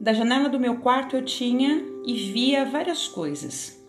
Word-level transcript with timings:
Da 0.00 0.12
janela 0.12 0.48
do 0.48 0.60
meu 0.60 0.76
quarto 0.76 1.16
eu 1.16 1.24
tinha 1.24 1.82
e 2.06 2.14
via 2.14 2.64
várias 2.64 3.08
coisas. 3.08 3.84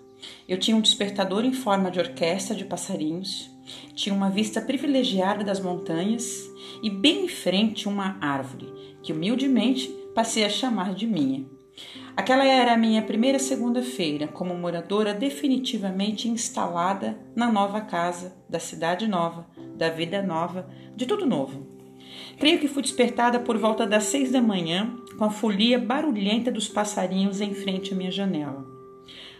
Eu 0.48 0.58
tinha 0.58 0.76
um 0.76 0.82
despertador 0.82 1.46
em 1.46 1.54
forma 1.54 1.92
de 1.92 2.00
orquestra 2.00 2.56
de 2.56 2.66
passarinhos, 2.66 3.50
tinha 3.94 4.16
uma 4.16 4.30
vista 4.30 4.60
privilegiada 4.60 5.44
das 5.44 5.60
montanhas 5.60 6.50
e 6.82 6.90
bem 6.90 7.26
em 7.26 7.28
frente 7.28 7.88
uma 7.88 8.18
árvore, 8.20 8.74
que 9.04 9.14
humildemente 9.14 9.88
passei 10.16 10.44
a 10.44 10.50
chamar 10.50 10.96
de 10.96 11.06
minha. 11.06 11.46
Aquela 12.18 12.44
era 12.44 12.74
a 12.74 12.78
minha 12.78 13.04
primeira 13.04 13.38
segunda-feira 13.38 14.28
como 14.28 14.56
moradora 14.56 15.14
definitivamente 15.14 16.28
instalada 16.28 17.20
na 17.36 17.52
nova 17.52 17.82
casa, 17.82 18.36
da 18.50 18.60
cidade 18.60 19.08
nova, 19.08 19.48
da 19.78 19.90
vida 19.90 20.24
nova, 20.24 20.68
de 20.96 21.06
tudo 21.06 21.26
novo. 21.26 21.79
Creio 22.38 22.60
que 22.60 22.68
fui 22.68 22.82
despertada 22.82 23.40
por 23.40 23.58
volta 23.58 23.86
das 23.86 24.06
seis 24.06 24.32
da 24.32 24.42
manhã 24.42 24.96
com 25.18 25.26
a 25.26 25.30
folia 25.30 25.78
barulhenta 25.78 26.52
dos 26.52 26.68
passarinhos 26.68 27.42
em 27.42 27.54
frente 27.54 27.94
à 27.94 27.98
minha 27.98 28.12
janela. 28.12 28.66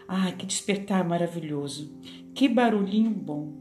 Ah, 0.06 0.32
que 0.32 0.44
despertar 0.44 1.04
maravilhoso! 1.04 1.90
Que 2.34 2.48
barulhinho 2.48 3.10
bom! 3.10 3.52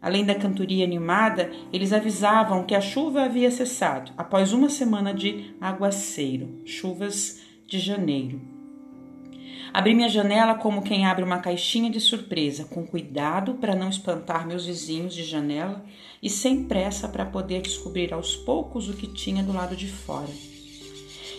Além 0.00 0.24
da 0.24 0.34
cantoria 0.34 0.84
animada, 0.84 1.50
eles 1.72 1.92
avisavam 1.92 2.64
que 2.64 2.74
a 2.74 2.80
chuva 2.80 3.22
havia 3.22 3.50
cessado 3.50 4.12
após 4.16 4.52
uma 4.52 4.68
semana 4.68 5.12
de 5.12 5.54
aguaceiro, 5.60 6.60
chuvas 6.64 7.40
de 7.66 7.78
janeiro. 7.78 8.57
Abri 9.72 9.94
minha 9.94 10.08
janela 10.08 10.54
como 10.54 10.82
quem 10.82 11.06
abre 11.06 11.22
uma 11.22 11.38
caixinha 11.38 11.90
de 11.90 12.00
surpresa, 12.00 12.64
com 12.64 12.86
cuidado 12.86 13.54
para 13.54 13.74
não 13.74 13.88
espantar 13.88 14.46
meus 14.46 14.64
vizinhos 14.64 15.14
de 15.14 15.22
janela 15.22 15.84
e 16.22 16.30
sem 16.30 16.64
pressa 16.64 17.08
para 17.08 17.26
poder 17.26 17.62
descobrir 17.62 18.12
aos 18.12 18.34
poucos 18.34 18.88
o 18.88 18.94
que 18.94 19.06
tinha 19.06 19.42
do 19.42 19.52
lado 19.52 19.76
de 19.76 19.86
fora. 19.86 20.30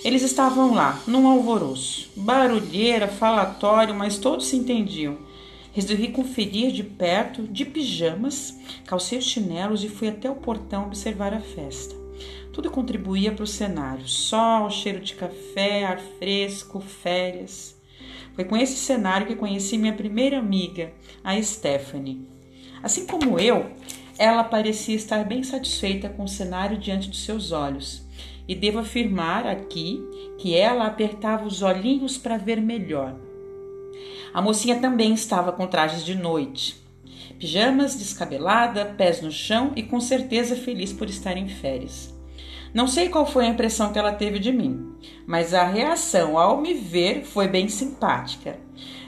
Eles 0.03 0.21
estavam 0.21 0.73
lá, 0.73 1.01
num 1.05 1.27
alvoroço, 1.27 2.09
barulheira, 2.15 3.07
falatório, 3.07 3.93
mas 3.93 4.17
todos 4.17 4.47
se 4.47 4.55
entendiam. 4.55 5.17
Resolvi 5.73 6.07
conferir 6.09 6.71
de 6.71 6.83
perto, 6.83 7.43
de 7.43 7.65
pijamas, 7.65 8.57
calcei 8.85 9.19
os 9.19 9.25
chinelos 9.25 9.83
e 9.83 9.89
fui 9.89 10.07
até 10.07 10.29
o 10.29 10.35
portão 10.35 10.85
observar 10.85 11.33
a 11.33 11.41
festa. 11.41 11.95
Tudo 12.53 12.71
contribuía 12.71 13.31
para 13.31 13.43
o 13.43 13.47
cenário: 13.47 14.07
sol, 14.07 14.69
cheiro 14.69 14.99
de 14.99 15.15
café, 15.15 15.85
ar 15.85 15.99
fresco, 16.17 16.79
férias. 16.79 17.78
Foi 18.39 18.45
com 18.45 18.55
esse 18.55 18.77
cenário 18.77 19.27
que 19.27 19.35
conheci 19.35 19.77
minha 19.77 19.91
primeira 19.91 20.39
amiga, 20.39 20.93
a 21.21 21.41
Stephanie. 21.41 22.25
Assim 22.81 23.05
como 23.05 23.37
eu, 23.37 23.65
ela 24.17 24.45
parecia 24.45 24.95
estar 24.95 25.25
bem 25.25 25.43
satisfeita 25.43 26.07
com 26.07 26.23
o 26.23 26.27
cenário 26.29 26.77
diante 26.77 27.09
dos 27.09 27.25
seus 27.25 27.51
olhos. 27.51 28.01
E 28.47 28.55
devo 28.55 28.79
afirmar 28.79 29.45
aqui 29.45 30.01
que 30.37 30.55
ela 30.55 30.85
apertava 30.85 31.45
os 31.45 31.61
olhinhos 31.61 32.17
para 32.17 32.37
ver 32.37 32.61
melhor. 32.61 33.13
A 34.33 34.41
mocinha 34.41 34.79
também 34.79 35.13
estava 35.13 35.51
com 35.51 35.67
trajes 35.67 36.05
de 36.05 36.15
noite, 36.15 36.81
pijamas, 37.37 37.97
descabelada, 37.97 38.85
pés 38.85 39.21
no 39.21 39.33
chão 39.33 39.73
e 39.75 39.83
com 39.83 39.99
certeza 39.99 40.55
feliz 40.55 40.93
por 40.93 41.09
estar 41.09 41.35
em 41.35 41.49
férias. 41.49 42.17
Não 42.73 42.87
sei 42.87 43.09
qual 43.09 43.25
foi 43.25 43.45
a 43.45 43.49
impressão 43.49 43.91
que 43.91 43.97
ela 43.97 44.11
teve 44.11 44.37
de 44.37 44.51
mim, 44.51 44.93
mas 45.25 45.53
a 45.53 45.65
reação 45.65 46.37
ao 46.37 46.61
me 46.61 46.73
ver 46.73 47.23
foi 47.23 47.47
bem 47.47 47.67
simpática. 47.67 48.59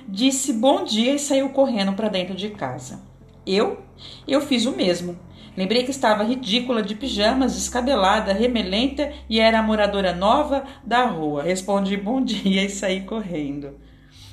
Disse 0.08 0.52
bom 0.52 0.84
dia 0.84 1.14
e 1.14 1.20
saiu 1.20 1.50
correndo 1.50 1.94
para 1.94 2.10
dentro 2.10 2.36
de 2.36 2.50
casa. 2.50 3.02
Eu? 3.46 3.82
Eu 4.28 4.42
fiz 4.42 4.66
o 4.66 4.76
mesmo. 4.76 5.18
Lembrei 5.56 5.84
que 5.84 5.92
estava 5.92 6.24
ridícula 6.24 6.82
de 6.82 6.96
pijamas, 6.96 7.54
descabelada, 7.54 8.34
remelenta 8.34 9.12
e 9.30 9.40
era 9.40 9.60
a 9.60 9.64
moradora 9.64 10.14
nova 10.14 10.64
da 10.84 11.06
rua. 11.06 11.44
Respondi 11.44 11.98
bom 11.98 12.22
dia 12.24 12.64
e 12.64 12.70
saí 12.70 13.02
correndo. 13.02 13.80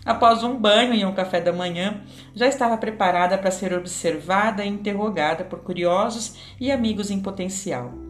Após 0.04 0.42
um 0.42 0.56
banho 0.56 0.94
e 0.94 1.04
um 1.04 1.12
café 1.12 1.40
da 1.40 1.52
manhã, 1.52 2.00
já 2.34 2.46
estava 2.46 2.78
preparada 2.78 3.36
para 3.36 3.50
ser 3.50 3.74
observada 3.74 4.64
e 4.64 4.68
interrogada 4.68 5.44
por 5.44 5.58
curiosos 5.58 6.34
e 6.58 6.72
amigos 6.72 7.10
em 7.10 7.20
potencial. 7.20 8.07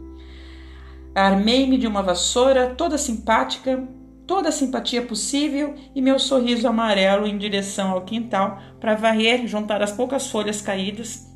Armei-me 1.19 1.77
de 1.77 1.87
uma 1.87 2.01
vassoura 2.01 2.75
toda 2.77 2.97
simpática, 2.97 3.83
toda 4.25 4.51
a 4.51 4.53
simpatia 4.53 5.03
possível 5.03 5.75
e 5.93 6.01
meu 6.01 6.17
sorriso 6.17 6.69
amarelo 6.69 7.27
em 7.27 7.37
direção 7.37 7.91
ao 7.91 8.05
quintal 8.05 8.63
para 8.79 8.95
varrer, 8.95 9.45
juntar 9.49 9.83
as 9.83 9.91
poucas 9.91 10.31
folhas 10.31 10.61
caídas 10.63 11.27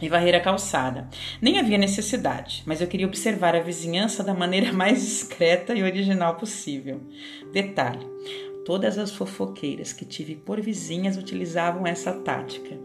e 0.00 0.08
varrer 0.08 0.36
a 0.36 0.40
calçada. 0.40 1.08
Nem 1.42 1.58
havia 1.58 1.76
necessidade, 1.76 2.62
mas 2.66 2.80
eu 2.80 2.86
queria 2.86 3.06
observar 3.06 3.56
a 3.56 3.60
vizinhança 3.60 4.22
da 4.22 4.32
maneira 4.32 4.70
mais 4.72 5.00
discreta 5.00 5.74
e 5.74 5.82
original 5.82 6.36
possível. 6.36 7.00
Detalhe: 7.52 8.06
todas 8.66 8.98
as 8.98 9.12
fofoqueiras 9.12 9.92
que 9.92 10.04
tive 10.04 10.34
por 10.34 10.60
vizinhas 10.60 11.16
utilizavam 11.16 11.86
essa 11.86 12.12
tática. 12.12 12.76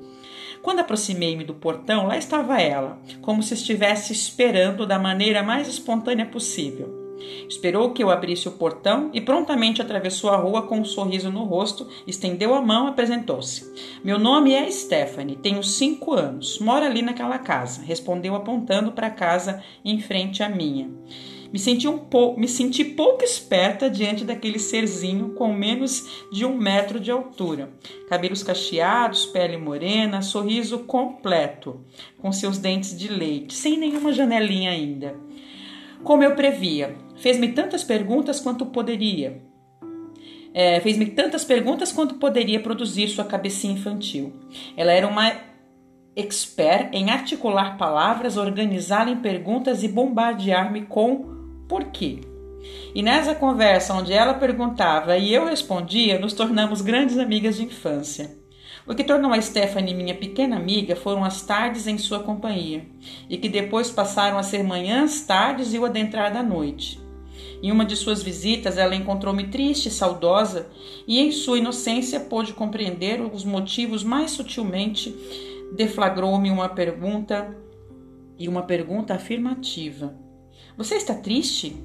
Quando 0.61 0.79
aproximei-me 0.79 1.43
do 1.43 1.55
portão, 1.55 2.05
lá 2.05 2.15
estava 2.15 2.61
ela, 2.61 2.99
como 3.19 3.41
se 3.41 3.55
estivesse 3.55 4.13
esperando 4.13 4.85
da 4.85 4.99
maneira 4.99 5.41
mais 5.41 5.67
espontânea 5.67 6.27
possível. 6.27 7.01
Esperou 7.49 7.93
que 7.93 8.03
eu 8.03 8.11
abrisse 8.11 8.47
o 8.47 8.51
portão 8.51 9.09
e 9.11 9.19
prontamente 9.19 9.81
atravessou 9.81 10.29
a 10.29 10.37
rua 10.37 10.63
com 10.63 10.79
um 10.79 10.85
sorriso 10.85 11.31
no 11.31 11.45
rosto, 11.45 11.87
estendeu 12.05 12.53
a 12.53 12.61
mão 12.61 12.85
e 12.85 12.89
apresentou-se. 12.89 13.73
Meu 14.03 14.19
nome 14.19 14.53
é 14.53 14.69
Stephanie, 14.69 15.35
tenho 15.35 15.63
cinco 15.63 16.13
anos, 16.13 16.59
moro 16.59 16.85
ali 16.85 17.01
naquela 17.01 17.39
casa, 17.39 17.81
respondeu 17.81 18.35
apontando 18.35 18.91
para 18.91 19.07
a 19.07 19.11
casa 19.11 19.63
em 19.83 19.99
frente 19.99 20.43
à 20.43 20.49
minha. 20.49 20.91
Me 21.51 21.59
senti, 21.59 21.87
um 21.87 21.97
pou... 21.97 22.39
me 22.39 22.47
senti 22.47 22.83
pouco 22.83 23.23
esperta 23.23 23.89
diante 23.89 24.23
daquele 24.23 24.57
serzinho 24.57 25.33
com 25.33 25.53
menos 25.53 26.25
de 26.31 26.45
um 26.45 26.57
metro 26.57 26.99
de 26.99 27.11
altura. 27.11 27.73
Cabelos 28.07 28.41
cacheados, 28.41 29.25
pele 29.25 29.57
morena, 29.57 30.21
sorriso 30.21 30.79
completo, 30.79 31.85
com 32.17 32.31
seus 32.31 32.57
dentes 32.57 32.97
de 32.97 33.09
leite, 33.09 33.53
sem 33.53 33.77
nenhuma 33.77 34.13
janelinha 34.13 34.71
ainda. 34.71 35.15
Como 36.03 36.23
eu 36.23 36.35
previa, 36.35 36.95
fez-me 37.17 37.49
tantas 37.49 37.83
perguntas 37.83 38.39
quanto 38.39 38.65
poderia. 38.67 39.41
É, 40.53 40.79
fez-me 40.79 41.05
tantas 41.05 41.43
perguntas 41.43 41.91
quanto 41.91 42.15
poderia 42.15 42.59
produzir 42.59 43.07
sua 43.09 43.23
cabecinha 43.23 43.73
infantil. 43.73 44.33
Ela 44.75 44.91
era 44.91 45.07
uma 45.07 45.31
expert 46.15 46.89
em 46.93 47.09
articular 47.09 47.77
palavras, 47.77 48.35
organizá-la 48.35 49.11
em 49.11 49.17
perguntas 49.17 49.83
e 49.83 49.87
bombardear-me 49.87 50.81
com 50.85 51.40
por 51.71 51.85
quê? 51.85 52.19
E 52.93 53.01
nessa 53.01 53.33
conversa 53.33 53.93
onde 53.93 54.11
ela 54.11 54.33
perguntava 54.33 55.17
e 55.17 55.33
eu 55.33 55.45
respondia, 55.45 56.19
nos 56.19 56.33
tornamos 56.33 56.81
grandes 56.81 57.17
amigas 57.17 57.55
de 57.55 57.63
infância. 57.63 58.35
O 58.85 58.93
que 58.93 59.05
tornou 59.05 59.31
a 59.31 59.41
Stephanie 59.41 59.93
minha 59.93 60.13
pequena 60.13 60.57
amiga 60.57 60.97
foram 60.97 61.23
as 61.23 61.43
tardes 61.43 61.87
em 61.87 61.97
sua 61.97 62.19
companhia, 62.19 62.85
e 63.29 63.37
que 63.37 63.47
depois 63.47 63.89
passaram 63.89 64.37
a 64.37 64.43
ser 64.43 64.65
manhãs, 64.65 65.21
tardes 65.21 65.73
e 65.73 65.79
o 65.79 65.85
adentrar 65.85 66.33
da 66.33 66.43
noite. 66.43 66.99
Em 67.63 67.71
uma 67.71 67.85
de 67.85 67.95
suas 67.95 68.21
visitas, 68.21 68.77
ela 68.77 68.93
encontrou-me 68.93 69.47
triste 69.47 69.85
e 69.85 69.91
saudosa, 69.91 70.67
e 71.07 71.21
em 71.21 71.31
sua 71.31 71.57
inocência 71.57 72.19
pôde 72.19 72.51
compreender 72.51 73.21
os 73.21 73.45
motivos 73.45 74.03
mais 74.03 74.31
sutilmente. 74.31 75.15
Deflagrou-me 75.73 76.51
uma 76.51 76.67
pergunta 76.67 77.55
e 78.37 78.49
uma 78.49 78.63
pergunta 78.63 79.13
afirmativa. 79.13 80.30
Você 80.77 80.95
está 80.95 81.13
triste? 81.13 81.75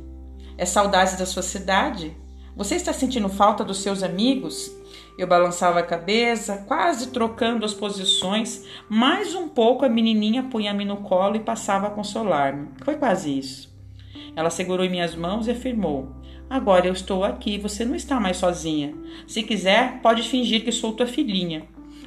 É 0.57 0.65
saudade 0.65 1.17
da 1.17 1.27
sua 1.27 1.43
cidade? 1.43 2.17
Você 2.57 2.77
está 2.77 2.93
sentindo 2.93 3.29
falta 3.29 3.65
dos 3.65 3.79
seus 3.79 4.03
amigos? 4.03 4.71
Eu 5.19 5.27
balançava 5.27 5.81
a 5.81 5.83
cabeça, 5.83 6.65
quase 6.67 7.09
trocando 7.09 7.65
as 7.65 7.75
posições. 7.75 8.65
Mais 8.89 9.35
um 9.35 9.49
pouco 9.49 9.85
a 9.85 9.89
menininha 9.89 10.45
punha-me 10.45 10.85
no 10.85 10.99
colo 10.99 11.37
e 11.37 11.41
passava 11.41 11.89
a 11.89 11.91
consolar-me. 11.91 12.69
Foi 12.83 12.97
quase 12.97 13.37
isso. 13.37 13.75
Ela 14.35 14.51
segurou 14.51 14.85
em 14.85 14.91
minhas 14.91 15.15
mãos 15.15 15.47
e 15.47 15.51
afirmou: 15.51 16.15
Agora 16.49 16.87
eu 16.87 16.93
estou 16.93 17.25
aqui, 17.25 17.59
você 17.59 17.85
não 17.85 17.95
está 17.97 18.21
mais 18.21 18.37
sozinha. 18.37 18.95
Se 19.27 19.43
quiser, 19.43 20.01
pode 20.01 20.23
fingir 20.23 20.65
que 20.65 20.71
sou 20.71 20.93
tua 20.93 21.07
filhinha. 21.07 21.67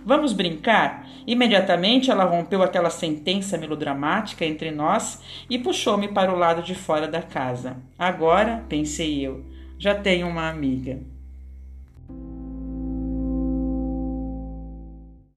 Vamos 0.09 0.33
brincar? 0.33 1.07
Imediatamente 1.27 2.09
ela 2.09 2.23
rompeu 2.23 2.63
aquela 2.63 2.89
sentença 2.89 3.59
melodramática 3.59 4.43
entre 4.43 4.71
nós 4.71 5.21
e 5.47 5.59
puxou-me 5.59 6.07
para 6.07 6.33
o 6.33 6.35
lado 6.35 6.63
de 6.63 6.73
fora 6.73 7.07
da 7.07 7.21
casa. 7.21 7.77
Agora, 7.95 8.65
pensei 8.67 9.23
eu, 9.23 9.45
já 9.77 9.93
tenho 9.93 10.27
uma 10.27 10.49
amiga. 10.49 10.99